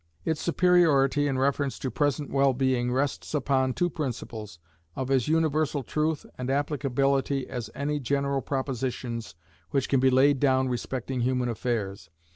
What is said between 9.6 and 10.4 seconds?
which can be laid